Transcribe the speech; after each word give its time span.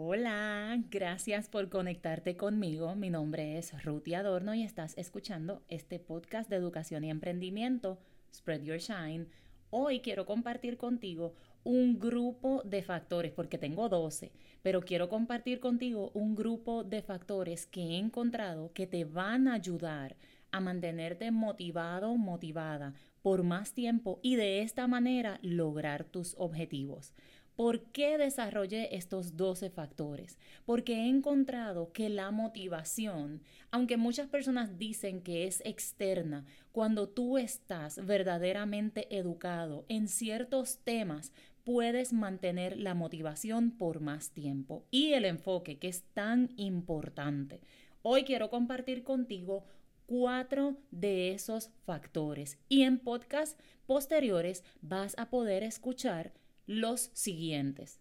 Hola, 0.00 0.80
gracias 0.92 1.48
por 1.48 1.68
conectarte 1.68 2.36
conmigo. 2.36 2.94
Mi 2.94 3.10
nombre 3.10 3.58
es 3.58 3.82
Ruti 3.82 4.14
Adorno 4.14 4.54
y 4.54 4.62
estás 4.62 4.96
escuchando 4.96 5.60
este 5.66 5.98
podcast 5.98 6.48
de 6.48 6.54
educación 6.54 7.02
y 7.02 7.10
emprendimiento, 7.10 7.98
Spread 8.32 8.62
Your 8.62 8.78
Shine. 8.78 9.26
Hoy 9.70 9.98
quiero 9.98 10.24
compartir 10.24 10.76
contigo 10.76 11.34
un 11.64 11.98
grupo 11.98 12.62
de 12.64 12.84
factores, 12.84 13.32
porque 13.32 13.58
tengo 13.58 13.88
12, 13.88 14.30
pero 14.62 14.82
quiero 14.82 15.08
compartir 15.08 15.58
contigo 15.58 16.12
un 16.14 16.36
grupo 16.36 16.84
de 16.84 17.02
factores 17.02 17.66
que 17.66 17.80
he 17.80 17.98
encontrado 17.98 18.72
que 18.72 18.86
te 18.86 19.04
van 19.04 19.48
a 19.48 19.54
ayudar 19.54 20.14
a 20.52 20.60
mantenerte 20.60 21.32
motivado, 21.32 22.16
motivada 22.16 22.94
por 23.20 23.42
más 23.42 23.72
tiempo 23.72 24.20
y 24.22 24.36
de 24.36 24.62
esta 24.62 24.86
manera 24.86 25.40
lograr 25.42 26.04
tus 26.04 26.36
objetivos. 26.38 27.12
¿Por 27.58 27.86
qué 27.86 28.18
desarrollé 28.18 28.94
estos 28.94 29.36
12 29.36 29.70
factores? 29.70 30.38
Porque 30.64 30.94
he 30.94 31.08
encontrado 31.08 31.92
que 31.92 32.08
la 32.08 32.30
motivación, 32.30 33.42
aunque 33.72 33.96
muchas 33.96 34.28
personas 34.28 34.78
dicen 34.78 35.22
que 35.22 35.48
es 35.48 35.60
externa, 35.64 36.44
cuando 36.70 37.08
tú 37.08 37.36
estás 37.36 38.06
verdaderamente 38.06 39.12
educado 39.18 39.84
en 39.88 40.06
ciertos 40.06 40.78
temas, 40.84 41.32
puedes 41.64 42.12
mantener 42.12 42.76
la 42.76 42.94
motivación 42.94 43.72
por 43.72 43.98
más 43.98 44.30
tiempo 44.30 44.84
y 44.92 45.14
el 45.14 45.24
enfoque 45.24 45.80
que 45.80 45.88
es 45.88 46.04
tan 46.14 46.52
importante. 46.58 47.60
Hoy 48.02 48.22
quiero 48.22 48.50
compartir 48.50 49.02
contigo 49.02 49.64
cuatro 50.06 50.76
de 50.92 51.32
esos 51.32 51.72
factores 51.84 52.56
y 52.68 52.82
en 52.82 53.00
podcast 53.00 53.58
posteriores 53.84 54.62
vas 54.80 55.18
a 55.18 55.28
poder 55.28 55.64
escuchar 55.64 56.32
los 56.68 57.10
siguientes. 57.14 57.98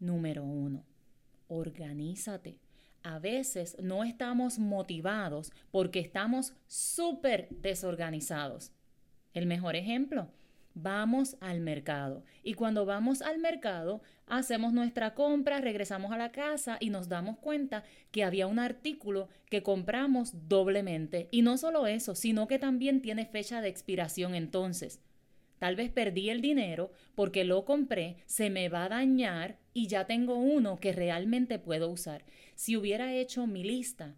Número 0.00 0.42
uno, 0.44 0.84
organízate. 1.46 2.58
A 3.04 3.20
veces 3.20 3.76
no 3.80 4.02
estamos 4.02 4.58
motivados 4.58 5.52
porque 5.70 6.00
estamos 6.00 6.52
súper 6.66 7.48
desorganizados. 7.50 8.72
El 9.34 9.46
mejor 9.46 9.76
ejemplo, 9.76 10.32
vamos 10.74 11.36
al 11.40 11.60
mercado. 11.60 12.24
Y 12.42 12.54
cuando 12.54 12.86
vamos 12.86 13.22
al 13.22 13.38
mercado, 13.38 14.02
hacemos 14.26 14.72
nuestra 14.72 15.14
compra, 15.14 15.60
regresamos 15.60 16.10
a 16.10 16.18
la 16.18 16.32
casa 16.32 16.76
y 16.80 16.90
nos 16.90 17.08
damos 17.08 17.38
cuenta 17.38 17.84
que 18.10 18.24
había 18.24 18.48
un 18.48 18.58
artículo 18.58 19.28
que 19.48 19.62
compramos 19.62 20.48
doblemente. 20.48 21.28
Y 21.30 21.42
no 21.42 21.56
solo 21.56 21.86
eso, 21.86 22.16
sino 22.16 22.48
que 22.48 22.58
también 22.58 23.00
tiene 23.00 23.26
fecha 23.26 23.60
de 23.60 23.68
expiración 23.68 24.34
entonces. 24.34 25.00
Tal 25.60 25.76
vez 25.76 25.90
perdí 25.90 26.30
el 26.30 26.40
dinero 26.40 26.90
porque 27.14 27.44
lo 27.44 27.66
compré, 27.66 28.16
se 28.24 28.48
me 28.48 28.70
va 28.70 28.84
a 28.84 28.88
dañar 28.88 29.58
y 29.74 29.88
ya 29.88 30.06
tengo 30.06 30.36
uno 30.36 30.80
que 30.80 30.94
realmente 30.94 31.58
puedo 31.58 31.90
usar. 31.90 32.24
Si 32.54 32.78
hubiera 32.78 33.12
hecho 33.12 33.46
mi 33.46 33.62
lista, 33.62 34.14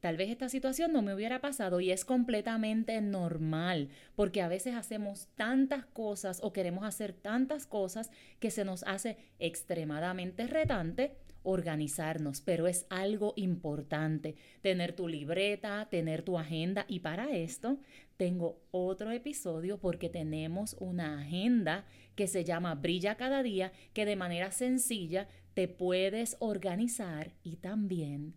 tal 0.00 0.16
vez 0.16 0.30
esta 0.30 0.48
situación 0.48 0.90
no 0.90 1.02
me 1.02 1.14
hubiera 1.14 1.42
pasado 1.42 1.82
y 1.82 1.90
es 1.90 2.06
completamente 2.06 2.98
normal 3.02 3.90
porque 4.16 4.40
a 4.40 4.48
veces 4.48 4.74
hacemos 4.74 5.28
tantas 5.34 5.84
cosas 5.84 6.40
o 6.42 6.54
queremos 6.54 6.84
hacer 6.84 7.12
tantas 7.12 7.66
cosas 7.66 8.10
que 8.38 8.50
se 8.50 8.64
nos 8.64 8.82
hace 8.84 9.18
extremadamente 9.38 10.46
retante 10.46 11.14
organizarnos, 11.42 12.40
pero 12.40 12.66
es 12.66 12.86
algo 12.90 13.34
importante 13.36 14.34
tener 14.62 14.94
tu 14.94 15.08
libreta, 15.08 15.86
tener 15.90 16.22
tu 16.22 16.38
agenda 16.38 16.84
y 16.88 17.00
para 17.00 17.30
esto 17.36 17.78
tengo 18.20 18.60
otro 18.70 19.12
episodio 19.12 19.78
porque 19.78 20.10
tenemos 20.10 20.76
una 20.78 21.22
agenda 21.22 21.86
que 22.16 22.26
se 22.26 22.44
llama 22.44 22.74
Brilla 22.74 23.14
cada 23.14 23.42
día 23.42 23.72
que 23.94 24.04
de 24.04 24.14
manera 24.14 24.52
sencilla 24.52 25.26
te 25.54 25.68
puedes 25.68 26.36
organizar 26.38 27.32
y 27.42 27.56
también 27.56 28.34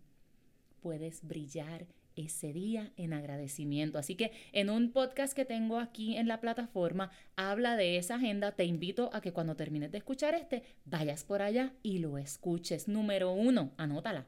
puedes 0.80 1.22
brillar 1.22 1.86
ese 2.16 2.54
día 2.54 2.94
en 2.96 3.12
agradecimiento. 3.12 3.98
Así 3.98 4.14
que 4.14 4.32
en 4.52 4.70
un 4.70 4.90
podcast 4.90 5.34
que 5.34 5.44
tengo 5.44 5.78
aquí 5.78 6.16
en 6.16 6.28
la 6.28 6.40
plataforma, 6.40 7.10
habla 7.36 7.76
de 7.76 7.98
esa 7.98 8.14
agenda. 8.14 8.52
Te 8.52 8.64
invito 8.64 9.10
a 9.12 9.20
que 9.20 9.34
cuando 9.34 9.54
termines 9.54 9.92
de 9.92 9.98
escuchar 9.98 10.34
este, 10.34 10.62
vayas 10.86 11.24
por 11.24 11.42
allá 11.42 11.74
y 11.82 11.98
lo 11.98 12.16
escuches. 12.16 12.88
Número 12.88 13.32
uno, 13.32 13.74
anótala. 13.76 14.24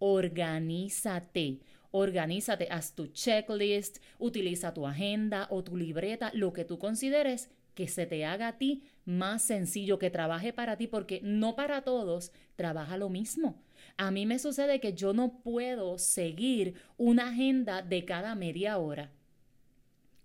Organízate. 0.00 1.60
Organízate, 1.92 2.68
haz 2.70 2.94
tu 2.94 3.08
checklist, 3.08 3.98
utiliza 4.18 4.72
tu 4.72 4.86
agenda 4.86 5.46
o 5.50 5.64
tu 5.64 5.76
libreta, 5.76 6.30
lo 6.34 6.52
que 6.52 6.64
tú 6.64 6.78
consideres 6.78 7.50
que 7.74 7.88
se 7.88 8.06
te 8.06 8.24
haga 8.24 8.48
a 8.48 8.58
ti 8.58 8.84
más 9.04 9.42
sencillo, 9.42 9.98
que 9.98 10.10
trabaje 10.10 10.52
para 10.52 10.76
ti, 10.76 10.86
porque 10.86 11.20
no 11.22 11.56
para 11.56 11.82
todos 11.82 12.32
trabaja 12.56 12.96
lo 12.96 13.08
mismo. 13.08 13.62
A 13.96 14.10
mí 14.10 14.26
me 14.26 14.38
sucede 14.38 14.80
que 14.80 14.92
yo 14.92 15.12
no 15.12 15.40
puedo 15.42 15.98
seguir 15.98 16.74
una 16.96 17.30
agenda 17.30 17.82
de 17.82 18.04
cada 18.04 18.34
media 18.34 18.78
hora. 18.78 19.10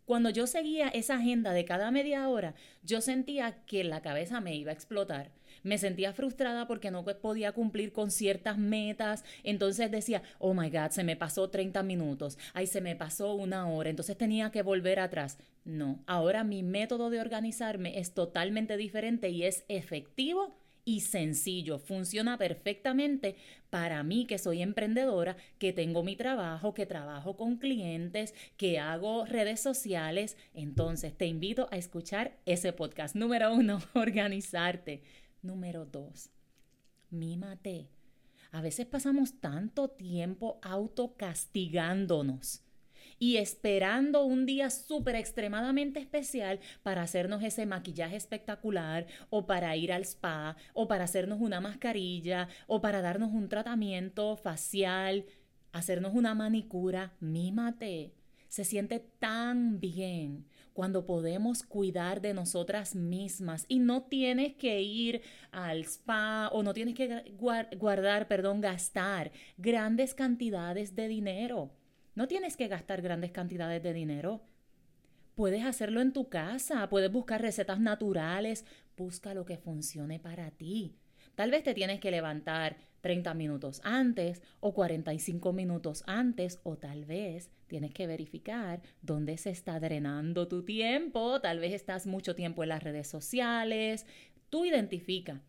Cuando 0.06 0.30
yo 0.30 0.46
seguía 0.46 0.90
esa 0.90 1.16
agenda 1.16 1.52
de 1.52 1.66
cada 1.66 1.90
media 1.90 2.28
hora, 2.30 2.54
yo 2.84 3.02
sentía 3.02 3.64
que 3.66 3.84
la 3.84 4.02
cabeza 4.02 4.40
me 4.40 4.56
iba 4.56 4.70
a 4.70 4.74
explotar. 4.76 5.32
Me 5.66 5.80
sentía 5.80 6.14
frustrada 6.14 6.68
porque 6.68 6.92
no 6.92 7.04
podía 7.04 7.52
cumplir 7.52 7.92
con 7.92 8.12
ciertas 8.12 8.60
metas. 8.60 9.26
Entonces 9.44 9.90
decía, 9.90 10.22
oh 10.38 10.54
my 10.54 10.70
God, 10.70 10.92
se 10.92 11.04
me 11.04 11.16
pasó 11.16 11.50
30 11.50 11.82
minutos. 11.82 12.38
Ay, 12.54 12.68
se 12.68 12.82
me 12.82 12.96
pasó 12.96 13.34
una 13.34 13.68
hora. 13.68 13.90
Entonces 13.90 14.16
tenía 14.16 14.52
que 14.52 14.62
volver 14.62 15.00
atrás. 15.00 15.40
No, 15.64 16.04
ahora 16.06 16.44
mi 16.44 16.62
método 16.62 17.10
de 17.10 17.20
organizarme 17.20 17.98
es 17.98 18.14
totalmente 18.14 18.78
diferente 18.78 19.30
y 19.30 19.44
es 19.44 19.66
efectivo 19.68 20.56
y 20.86 21.02
sencillo. 21.02 21.80
Funciona 21.80 22.38
perfectamente 22.38 23.36
para 23.72 24.04
mí 24.04 24.26
que 24.26 24.38
soy 24.38 24.62
emprendedora, 24.62 25.36
que 25.58 25.74
tengo 25.74 26.04
mi 26.04 26.16
trabajo, 26.16 26.76
que 26.76 26.86
trabajo 26.86 27.36
con 27.36 27.58
clientes, 27.58 28.36
que 28.56 28.78
hago 28.78 29.26
redes 29.26 29.60
sociales. 29.60 30.38
Entonces 30.54 31.18
te 31.18 31.26
invito 31.26 31.68
a 31.72 31.78
escuchar 31.78 32.38
ese 32.46 32.72
podcast. 32.72 33.16
Número 33.16 33.52
uno, 33.54 33.80
organizarte. 33.96 35.02
Número 35.46 35.86
dos, 35.86 36.32
mímate. 37.12 37.88
A 38.52 38.62
veces 38.62 38.88
pasamos 38.88 39.40
tanto 39.40 39.90
tiempo 39.90 40.60
autocastigándonos 40.64 42.64
y 43.20 43.38
esperando 43.38 44.26
un 44.26 44.48
día 44.48 44.72
súper 44.72 45.16
extremadamente 45.16 46.00
especial 46.00 46.60
para 46.82 47.04
hacernos 47.04 47.44
ese 47.44 47.68
maquillaje 47.68 48.16
espectacular 48.16 49.06
o 49.30 49.46
para 49.46 49.76
ir 49.76 49.94
al 49.94 50.02
spa 50.02 50.58
o 50.74 50.88
para 50.88 51.04
hacernos 51.04 51.40
una 51.40 51.62
mascarilla 51.62 52.48
o 52.66 52.82
para 52.82 53.04
darnos 53.04 53.32
un 53.32 53.48
tratamiento 53.48 54.38
facial, 54.38 55.28
hacernos 55.74 56.16
una 56.16 56.34
manicura, 56.34 57.14
mímate. 57.20 58.16
Se 58.48 58.64
siente 58.64 59.00
tan 59.20 59.80
bien 59.80 60.48
cuando 60.76 61.06
podemos 61.06 61.64
cuidar 61.64 62.20
de 62.20 62.34
nosotras 62.34 62.96
mismas 62.96 63.64
y 63.70 63.80
no 63.80 64.04
tienes 64.04 64.56
que 64.56 64.82
ir 64.82 65.22
al 65.54 65.86
spa 65.86 66.50
o 66.52 66.64
no 66.64 66.74
tienes 66.74 66.96
que 66.96 67.34
guardar, 67.80 68.28
perdón, 68.28 68.60
gastar 68.60 69.32
grandes 69.58 70.14
cantidades 70.14 70.94
de 70.94 71.08
dinero. 71.08 71.72
No 72.14 72.28
tienes 72.28 72.58
que 72.58 72.68
gastar 72.68 73.02
grandes 73.02 73.32
cantidades 73.32 73.82
de 73.84 73.94
dinero. 73.94 74.42
Puedes 75.34 75.64
hacerlo 75.64 76.02
en 76.02 76.12
tu 76.12 76.28
casa, 76.28 76.90
puedes 76.90 77.10
buscar 77.10 77.42
recetas 77.42 77.80
naturales, 77.80 78.66
busca 78.98 79.34
lo 79.34 79.46
que 79.46 79.58
funcione 79.58 80.20
para 80.20 80.52
ti. 80.52 80.98
Tal 81.36 81.52
vez 81.52 81.64
te 81.64 81.74
tienes 81.74 82.02
que 82.02 82.12
levantar 82.12 82.76
30 83.06 83.36
minutos 83.36 83.82
antes 83.84 84.42
o 84.62 84.74
45 84.74 85.54
minutos 85.54 86.04
antes 86.08 86.60
o 86.64 86.76
tal 86.76 87.06
vez 87.06 87.52
tienes 87.68 87.94
que 87.94 88.08
verificar 88.08 88.82
dónde 89.04 89.38
se 89.38 89.52
está 89.52 89.80
drenando 89.80 90.48
tu 90.48 90.66
tiempo, 90.66 91.40
tal 91.40 91.60
vez 91.60 91.74
estás 91.74 92.08
mucho 92.08 92.34
tiempo 92.34 92.64
en 92.64 92.70
las 92.70 92.82
redes 92.82 93.06
sociales. 93.08 94.08
Tú 94.50 94.66
identifica 94.66 95.44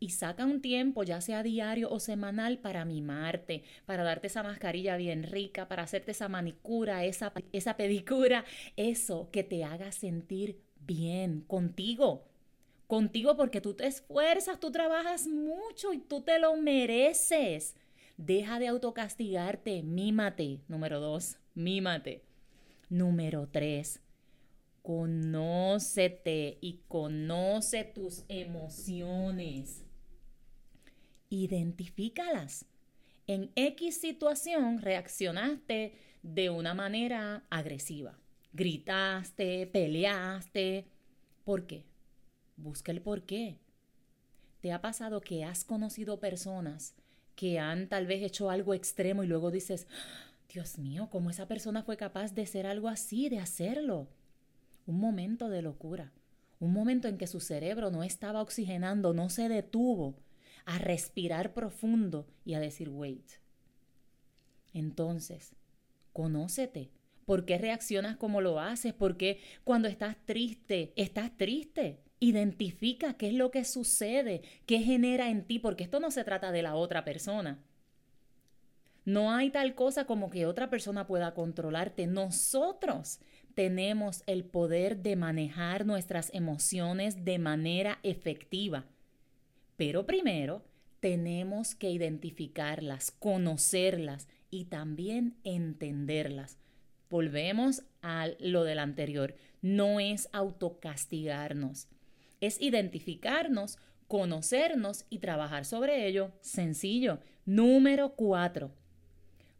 y 0.00 0.08
saca 0.08 0.44
un 0.44 0.60
tiempo, 0.60 1.04
ya 1.04 1.20
sea 1.20 1.44
diario 1.44 1.88
o 1.92 2.00
semanal, 2.00 2.58
para 2.58 2.84
mimarte, 2.84 3.62
para 3.86 4.02
darte 4.02 4.26
esa 4.26 4.42
mascarilla 4.42 4.96
bien 4.96 5.22
rica, 5.22 5.68
para 5.68 5.84
hacerte 5.84 6.10
esa 6.10 6.28
manicura, 6.28 7.04
esa, 7.04 7.32
esa 7.52 7.76
pedicura, 7.76 8.44
eso 8.74 9.30
que 9.30 9.44
te 9.44 9.62
haga 9.62 9.92
sentir 9.92 10.60
bien 10.80 11.42
contigo. 11.42 12.29
Contigo 12.90 13.36
porque 13.36 13.60
tú 13.60 13.74
te 13.74 13.86
esfuerzas, 13.86 14.58
tú 14.58 14.72
trabajas 14.72 15.28
mucho 15.28 15.92
y 15.92 15.98
tú 15.98 16.22
te 16.22 16.40
lo 16.40 16.56
mereces. 16.56 17.76
Deja 18.16 18.58
de 18.58 18.66
autocastigarte, 18.66 19.84
mímate. 19.84 20.58
Número 20.66 20.98
dos, 20.98 21.38
mímate. 21.54 22.24
Número 22.88 23.48
tres, 23.48 24.00
conócete 24.82 26.58
y 26.60 26.80
conoce 26.88 27.84
tus 27.84 28.24
emociones 28.26 29.84
identifícalas. 31.28 32.66
En 33.28 33.52
X 33.54 34.00
situación 34.00 34.82
reaccionaste 34.82 35.94
de 36.24 36.50
una 36.50 36.74
manera 36.74 37.44
agresiva. 37.50 38.18
Gritaste, 38.52 39.68
peleaste. 39.68 40.88
¿Por 41.44 41.68
qué? 41.68 41.89
Busca 42.60 42.92
el 42.92 43.00
por 43.00 43.22
qué. 43.22 43.58
¿Te 44.60 44.72
ha 44.72 44.82
pasado 44.82 45.22
que 45.22 45.44
has 45.44 45.64
conocido 45.64 46.20
personas 46.20 46.94
que 47.34 47.58
han 47.58 47.88
tal 47.88 48.06
vez 48.06 48.22
hecho 48.22 48.50
algo 48.50 48.74
extremo 48.74 49.24
y 49.24 49.26
luego 49.26 49.50
dices, 49.50 49.86
Dios 50.52 50.78
mío, 50.78 51.08
¿cómo 51.10 51.30
esa 51.30 51.48
persona 51.48 51.82
fue 51.82 51.96
capaz 51.96 52.34
de 52.34 52.42
hacer 52.42 52.66
algo 52.66 52.88
así, 52.88 53.30
de 53.30 53.38
hacerlo? 53.38 54.08
Un 54.86 55.00
momento 55.00 55.48
de 55.48 55.62
locura, 55.62 56.12
un 56.58 56.74
momento 56.74 57.08
en 57.08 57.16
que 57.16 57.26
su 57.26 57.40
cerebro 57.40 57.90
no 57.90 58.02
estaba 58.02 58.42
oxigenando, 58.42 59.14
no 59.14 59.30
se 59.30 59.48
detuvo 59.48 60.18
a 60.66 60.78
respirar 60.78 61.54
profundo 61.54 62.26
y 62.44 62.54
a 62.54 62.60
decir, 62.60 62.90
wait. 62.90 63.26
Entonces, 64.74 65.54
conócete. 66.12 66.90
¿Por 67.24 67.46
qué 67.46 67.56
reaccionas 67.56 68.18
como 68.18 68.42
lo 68.42 68.60
haces? 68.60 68.92
¿Por 68.92 69.16
qué 69.16 69.40
cuando 69.64 69.88
estás 69.88 70.16
triste, 70.26 70.92
estás 70.96 71.34
triste? 71.38 72.02
Identifica 72.20 73.14
qué 73.14 73.28
es 73.28 73.34
lo 73.34 73.50
que 73.50 73.64
sucede, 73.64 74.42
qué 74.66 74.80
genera 74.80 75.30
en 75.30 75.44
ti, 75.44 75.58
porque 75.58 75.84
esto 75.84 76.00
no 76.00 76.10
se 76.10 76.22
trata 76.22 76.52
de 76.52 76.62
la 76.62 76.74
otra 76.74 77.02
persona. 77.04 77.58
No 79.06 79.32
hay 79.32 79.50
tal 79.50 79.74
cosa 79.74 80.04
como 80.04 80.28
que 80.28 80.44
otra 80.44 80.68
persona 80.68 81.06
pueda 81.06 81.32
controlarte. 81.32 82.06
Nosotros 82.06 83.20
tenemos 83.54 84.22
el 84.26 84.44
poder 84.44 84.98
de 84.98 85.16
manejar 85.16 85.86
nuestras 85.86 86.30
emociones 86.34 87.24
de 87.24 87.38
manera 87.38 87.98
efectiva. 88.02 88.84
Pero 89.76 90.04
primero 90.04 90.62
tenemos 91.00 91.74
que 91.74 91.90
identificarlas, 91.90 93.10
conocerlas 93.10 94.28
y 94.50 94.66
también 94.66 95.38
entenderlas. 95.42 96.58
Volvemos 97.08 97.82
a 98.02 98.28
lo 98.38 98.64
del 98.64 98.78
anterior. 98.78 99.34
No 99.62 99.98
es 99.98 100.28
autocastigarnos 100.32 101.88
es 102.40 102.60
identificarnos, 102.60 103.78
conocernos 104.08 105.04
y 105.08 105.18
trabajar 105.18 105.64
sobre 105.64 106.06
ello. 106.06 106.32
Sencillo. 106.40 107.20
Número 107.44 108.14
cuatro. 108.16 108.72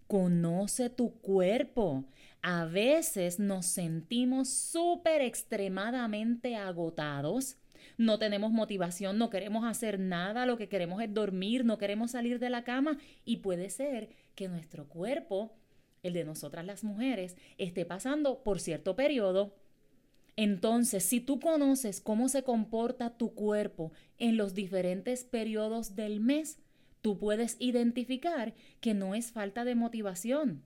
Conoce 0.07 0.91
tu 0.91 1.13
cuerpo. 1.21 2.05
A 2.43 2.65
veces 2.65 3.39
nos 3.39 3.67
sentimos 3.67 4.49
súper 4.49 5.23
extremadamente 5.23 6.57
agotados. 6.57 7.59
No 7.97 8.19
tenemos 8.19 8.51
motivación, 8.51 9.19
no 9.19 9.31
queremos 9.31 9.65
hacer 9.65 9.99
nada, 9.99 10.47
lo 10.47 10.57
que 10.57 10.69
queremos 10.69 11.03
es 11.03 11.13
dormir, 11.13 11.65
no 11.65 11.79
queremos 11.79 12.11
salir 12.13 12.39
de 12.39 12.51
la 12.51 12.65
cama 12.65 12.99
y 13.25 13.39
puede 13.39 13.71
ser 13.71 14.09
que 14.35 14.49
nuestro 14.49 14.89
cuerpo, 14.89 15.53
el 16.03 16.13
de 16.15 16.25
nosotras 16.25 16.65
las 16.65 16.83
mujeres, 16.83 17.37
esté 17.59 17.85
pasando 17.85 18.43
por 18.43 18.59
cierto 18.59 18.97
periodo 18.97 19.55
entonces, 20.43 21.05
si 21.05 21.21
tú 21.21 21.39
conoces 21.39 22.01
cómo 22.01 22.31
se 22.31 22.43
comporta 22.43 23.19
tu 23.19 23.35
cuerpo 23.35 23.93
en 24.17 24.39
los 24.39 24.55
diferentes 24.55 25.23
periodos 25.23 25.97
del 25.97 26.19
mes, 26.21 26.59
tú 27.03 27.19
puedes 27.19 27.57
identificar 27.59 28.55
que 28.81 28.95
no 28.95 29.15
es 29.15 29.33
falta 29.33 29.67
de 29.67 29.75
motivación. 29.75 30.63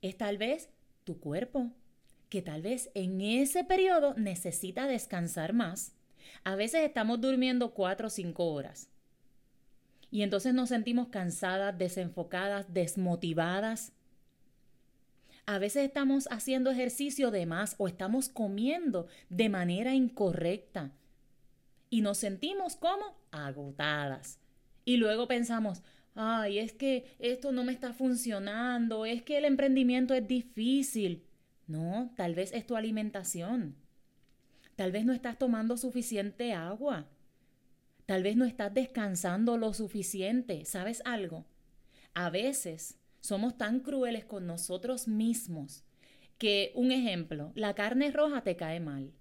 Es 0.00 0.16
tal 0.16 0.38
vez 0.38 0.70
tu 1.04 1.20
cuerpo, 1.20 1.70
que 2.30 2.40
tal 2.40 2.62
vez 2.62 2.90
en 2.94 3.20
ese 3.20 3.62
periodo 3.62 4.14
necesita 4.14 4.86
descansar 4.86 5.52
más. 5.52 5.92
A 6.44 6.56
veces 6.56 6.86
estamos 6.86 7.20
durmiendo 7.20 7.74
cuatro 7.74 8.06
o 8.06 8.10
cinco 8.10 8.46
horas. 8.46 8.88
Y 10.10 10.22
entonces 10.22 10.54
nos 10.54 10.70
sentimos 10.70 11.08
cansadas, 11.08 11.76
desenfocadas, 11.76 12.72
desmotivadas. 12.72 13.92
A 15.48 15.58
veces 15.58 15.86
estamos 15.86 16.28
haciendo 16.30 16.70
ejercicio 16.70 17.30
de 17.30 17.46
más 17.46 17.74
o 17.78 17.88
estamos 17.88 18.28
comiendo 18.28 19.06
de 19.30 19.48
manera 19.48 19.94
incorrecta 19.94 20.92
y 21.88 22.02
nos 22.02 22.18
sentimos 22.18 22.76
como 22.76 23.16
agotadas. 23.30 24.38
Y 24.84 24.98
luego 24.98 25.26
pensamos, 25.26 25.80
ay, 26.14 26.58
es 26.58 26.74
que 26.74 27.16
esto 27.18 27.50
no 27.50 27.64
me 27.64 27.72
está 27.72 27.94
funcionando, 27.94 29.06
es 29.06 29.22
que 29.22 29.38
el 29.38 29.46
emprendimiento 29.46 30.12
es 30.12 30.28
difícil. 30.28 31.24
No, 31.66 32.12
tal 32.14 32.34
vez 32.34 32.52
es 32.52 32.66
tu 32.66 32.76
alimentación. 32.76 33.74
Tal 34.76 34.92
vez 34.92 35.06
no 35.06 35.14
estás 35.14 35.38
tomando 35.38 35.78
suficiente 35.78 36.52
agua. 36.52 37.08
Tal 38.04 38.22
vez 38.22 38.36
no 38.36 38.44
estás 38.44 38.74
descansando 38.74 39.56
lo 39.56 39.72
suficiente. 39.72 40.66
¿Sabes 40.66 41.00
algo? 41.06 41.46
A 42.12 42.28
veces 42.28 42.97
somos 43.20 43.56
tan 43.58 43.80
crueles 43.80 44.24
con 44.24 44.46
nosotros 44.46 45.08
mismos 45.08 45.84
que, 46.38 46.72
un 46.74 46.92
ejemplo, 46.92 47.52
la 47.54 47.74
carne 47.74 48.10
roja 48.10 48.42
te 48.42 48.56
cae 48.56 48.80
mal, 48.80 49.12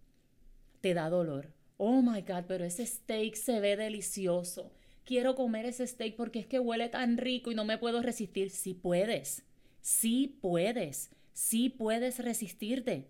te 0.82 0.94
da 0.94 1.10
dolor. 1.10 1.54
Oh 1.78 2.02
my 2.02 2.22
God, 2.22 2.46
pero 2.48 2.66
ese 2.66 2.86
steak 2.86 3.36
se 3.36 3.60
ve 3.60 3.76
delicioso. 3.76 4.72
Quiero 5.04 5.36
comer 5.36 5.66
ese 5.66 5.86
steak 5.86 6.16
porque 6.16 6.40
es 6.40 6.48
que 6.48 6.60
huele 6.60 6.90
tan 6.90 7.18
rico 7.18 7.52
y 7.52 7.56
no 7.56 7.66
me 7.66 7.78
puedo 7.78 8.02
resistir. 8.02 8.50
Sí 8.50 8.74
puedes, 8.74 9.44
sí 9.82 10.38
puedes, 10.42 11.12
sí 11.34 11.70
puedes 11.70 12.20
resistirte. 12.20 13.08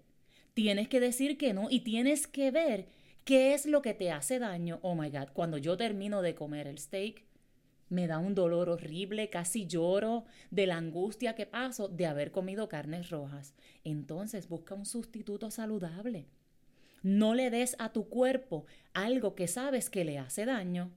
Tienes 0.53 0.87
que 0.87 0.99
decir 0.99 1.37
que 1.37 1.53
no 1.53 1.67
y 1.69 1.81
tienes 1.81 2.27
que 2.27 2.51
ver 2.51 2.87
qué 3.23 3.53
es 3.53 3.65
lo 3.65 3.81
que 3.81 3.93
te 3.93 4.11
hace 4.11 4.39
daño. 4.39 4.79
Oh 4.81 4.95
my 4.95 5.09
God, 5.09 5.29
cuando 5.33 5.57
yo 5.57 5.77
termino 5.77 6.21
de 6.21 6.35
comer 6.35 6.67
el 6.67 6.77
steak, 6.77 7.23
me 7.89 8.07
da 8.07 8.17
un 8.17 8.35
dolor 8.35 8.69
horrible, 8.69 9.29
casi 9.29 9.65
lloro 9.65 10.25
de 10.51 10.67
la 10.67 10.77
angustia 10.77 11.35
que 11.35 11.45
paso 11.45 11.87
de 11.87 12.05
haber 12.05 12.31
comido 12.31 12.67
carnes 12.67 13.09
rojas. 13.09 13.53
Entonces 13.83 14.49
busca 14.49 14.75
un 14.75 14.85
sustituto 14.85 15.51
saludable. 15.51 16.27
No 17.03 17.33
le 17.33 17.49
des 17.49 17.75
a 17.79 17.93
tu 17.93 18.09
cuerpo 18.09 18.65
algo 18.93 19.35
que 19.35 19.47
sabes 19.47 19.89
que 19.89 20.03
le 20.03 20.17
hace 20.17 20.45
daño. 20.45 20.91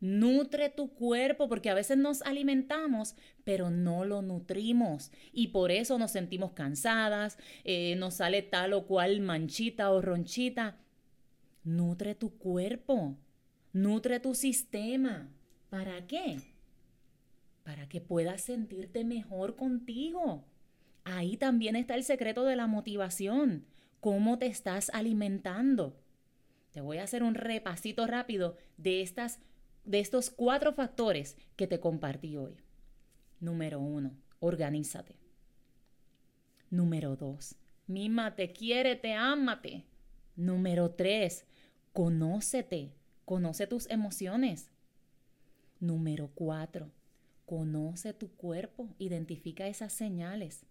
Nutre 0.00 0.68
tu 0.68 0.94
cuerpo 0.94 1.48
porque 1.48 1.70
a 1.70 1.74
veces 1.74 1.98
nos 1.98 2.22
alimentamos, 2.22 3.16
pero 3.44 3.68
no 3.68 4.04
lo 4.04 4.22
nutrimos 4.22 5.10
y 5.32 5.48
por 5.48 5.72
eso 5.72 5.98
nos 5.98 6.12
sentimos 6.12 6.52
cansadas, 6.52 7.36
eh, 7.64 7.96
nos 7.96 8.14
sale 8.14 8.42
tal 8.42 8.74
o 8.74 8.86
cual 8.86 9.20
manchita 9.20 9.90
o 9.90 10.00
ronchita. 10.00 10.76
Nutre 11.64 12.14
tu 12.14 12.38
cuerpo. 12.38 13.16
Nutre 13.78 14.18
tu 14.18 14.34
sistema. 14.34 15.28
¿Para 15.70 16.04
qué? 16.08 16.40
Para 17.62 17.88
que 17.88 18.00
puedas 18.00 18.40
sentirte 18.40 19.04
mejor 19.04 19.54
contigo. 19.54 20.44
Ahí 21.04 21.36
también 21.36 21.76
está 21.76 21.94
el 21.94 22.02
secreto 22.02 22.44
de 22.44 22.56
la 22.56 22.66
motivación. 22.66 23.66
¿Cómo 24.00 24.36
te 24.36 24.46
estás 24.46 24.90
alimentando? 24.90 25.96
Te 26.72 26.80
voy 26.80 26.98
a 26.98 27.04
hacer 27.04 27.22
un 27.22 27.36
repasito 27.36 28.08
rápido 28.08 28.56
de, 28.78 29.00
estas, 29.00 29.38
de 29.84 30.00
estos 30.00 30.30
cuatro 30.30 30.72
factores 30.72 31.36
que 31.54 31.68
te 31.68 31.78
compartí 31.78 32.36
hoy. 32.36 32.56
Número 33.38 33.78
uno, 33.78 34.10
organízate. 34.40 35.14
Número 36.68 37.14
dos, 37.14 37.54
mímate, 37.86 38.52
quiérete, 38.52 39.14
ámate. 39.14 39.84
Número 40.34 40.90
tres, 40.90 41.46
conócete. 41.92 42.97
Conoce 43.28 43.66
tus 43.66 43.90
emociones. 43.90 44.70
Número 45.80 46.30
cuatro, 46.34 46.90
conoce 47.44 48.14
tu 48.14 48.30
cuerpo, 48.30 48.88
identifica 48.98 49.66
esas 49.66 49.92
señales. 49.92 50.64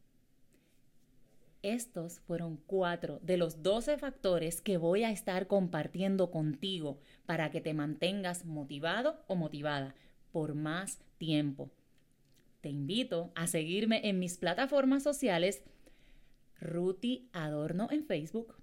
Estos 1.61 2.19
fueron 2.21 2.57
cuatro 2.65 3.19
de 3.21 3.37
los 3.37 3.61
doce 3.61 3.99
factores 3.99 4.59
que 4.59 4.77
voy 4.77 5.03
a 5.03 5.11
estar 5.11 5.45
compartiendo 5.45 6.31
contigo 6.31 6.99
para 7.27 7.51
que 7.51 7.61
te 7.61 7.75
mantengas 7.75 8.43
motivado 8.43 9.23
o 9.27 9.35
motivada 9.35 9.93
por 10.31 10.55
más 10.55 10.97
tiempo. 11.19 11.69
Te 12.61 12.69
invito 12.69 13.31
a 13.35 13.45
seguirme 13.45 14.09
en 14.09 14.17
mis 14.17 14.39
plataformas 14.39 15.03
sociales, 15.03 15.61
Ruti 16.59 17.29
Adorno 17.33 17.87
en 17.91 18.03
Facebook, 18.03 18.55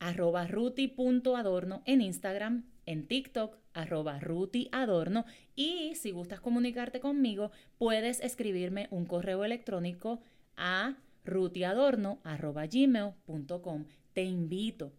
arroba 0.00 0.46
ruti.adorno 0.46 1.82
en 1.86 2.02
Instagram, 2.02 2.71
en 2.86 3.06
TikTok, 3.06 3.58
arroba 3.72 4.18
Ruti 4.20 4.68
Adorno. 4.72 5.24
Y 5.54 5.94
si 5.94 6.10
gustas 6.10 6.40
comunicarte 6.40 7.00
conmigo, 7.00 7.50
puedes 7.78 8.20
escribirme 8.20 8.88
un 8.90 9.06
correo 9.06 9.44
electrónico 9.44 10.20
a 10.56 10.96
rutiadorno.gmail.com. 11.24 13.84
Te 14.12 14.24
invito 14.24 14.92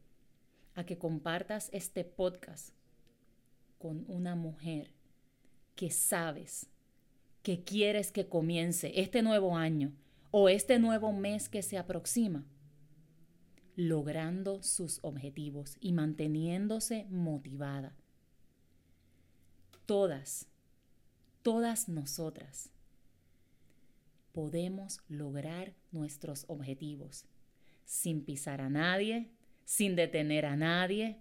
a 0.75 0.86
que 0.86 0.98
compartas 0.98 1.70
este 1.72 2.04
podcast 2.04 2.74
con 3.78 4.06
una 4.08 4.36
mujer 4.36 4.92
que 5.75 5.92
sabes 5.92 6.68
que 7.42 7.63
quieres 7.63 8.12
que 8.12 8.28
comience 8.28 8.92
este 8.96 9.22
nuevo 9.22 9.58
año 9.58 9.92
o 10.32 10.50
este 10.50 10.80
nuevo 10.80 11.12
mes 11.12 11.50
que 11.50 11.62
se 11.62 11.78
aproxima 11.78 12.46
logrando 13.75 14.62
sus 14.63 15.00
objetivos 15.01 15.77
y 15.80 15.94
manteniéndose 15.94 17.06
motivada. 17.10 17.96
Todas, 19.86 20.48
todas 21.42 21.89
nosotras 21.89 22.70
podemos 24.32 25.00
lograr 25.08 25.74
nuestros 25.92 26.46
objetivos 26.48 27.25
sin 27.86 28.24
pisar 28.24 28.62
a 28.62 28.70
nadie, 28.70 29.30
sin 29.65 29.96
detener 29.96 30.46
a 30.46 30.56
nadie. 30.56 31.20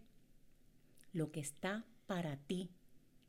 Lo 1.12 1.30
que 1.30 1.40
está 1.40 1.85
para 2.06 2.37
ti 2.37 2.71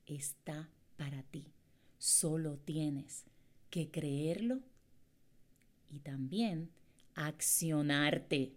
está 0.06 0.70
para 0.98 1.24
ti. 1.24 1.52
Solo 1.98 2.58
tienes 2.58 3.26
que 3.70 3.90
creerlo 3.90 4.60
y 5.90 6.00
también 6.00 6.70
accionarte. 7.16 8.56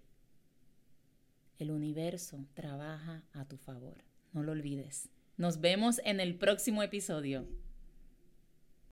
El 1.58 1.70
universo 1.70 2.44
trabaja 2.54 3.22
a 3.32 3.46
tu 3.46 3.56
favor. 3.56 4.04
No 4.32 4.42
lo 4.42 4.52
olvides. 4.52 5.08
Nos 5.38 5.60
vemos 5.60 6.00
en 6.04 6.20
el 6.20 6.34
próximo 6.34 6.82
episodio. 6.82 7.46